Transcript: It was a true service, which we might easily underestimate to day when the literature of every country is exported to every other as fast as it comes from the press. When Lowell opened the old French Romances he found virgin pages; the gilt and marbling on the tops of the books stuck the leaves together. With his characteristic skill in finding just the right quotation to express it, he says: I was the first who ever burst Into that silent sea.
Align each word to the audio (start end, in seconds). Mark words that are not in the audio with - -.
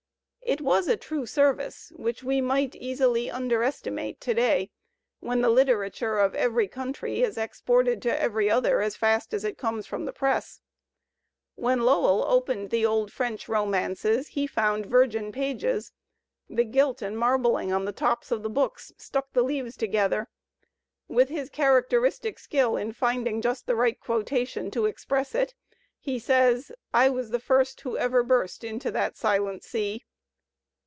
It 0.43 0.59
was 0.59 0.89
a 0.89 0.97
true 0.97 1.25
service, 1.25 1.93
which 1.95 2.23
we 2.23 2.41
might 2.41 2.75
easily 2.75 3.29
underestimate 3.31 4.19
to 4.21 4.33
day 4.33 4.69
when 5.21 5.39
the 5.39 5.47
literature 5.49 6.17
of 6.19 6.35
every 6.35 6.67
country 6.67 7.21
is 7.21 7.37
exported 7.37 8.01
to 8.01 8.21
every 8.21 8.49
other 8.49 8.81
as 8.81 8.97
fast 8.97 9.33
as 9.33 9.45
it 9.45 9.57
comes 9.57 9.87
from 9.87 10.03
the 10.03 10.11
press. 10.11 10.59
When 11.55 11.83
Lowell 11.83 12.25
opened 12.27 12.69
the 12.69 12.85
old 12.85 13.13
French 13.13 13.47
Romances 13.47 14.27
he 14.29 14.45
found 14.45 14.87
virgin 14.87 15.31
pages; 15.31 15.93
the 16.49 16.65
gilt 16.65 17.01
and 17.01 17.17
marbling 17.17 17.71
on 17.71 17.85
the 17.85 17.93
tops 17.93 18.29
of 18.29 18.43
the 18.43 18.49
books 18.49 18.91
stuck 18.97 19.31
the 19.31 19.43
leaves 19.43 19.77
together. 19.77 20.27
With 21.07 21.29
his 21.29 21.49
characteristic 21.49 22.37
skill 22.37 22.75
in 22.75 22.91
finding 22.91 23.41
just 23.41 23.67
the 23.67 23.75
right 23.75 23.97
quotation 23.97 24.69
to 24.71 24.85
express 24.85 25.33
it, 25.33 25.55
he 25.97 26.19
says: 26.19 26.73
I 26.93 27.09
was 27.09 27.29
the 27.29 27.39
first 27.39 27.79
who 27.81 27.97
ever 27.97 28.21
burst 28.21 28.65
Into 28.65 28.91
that 28.91 29.15
silent 29.15 29.63
sea. 29.63 30.03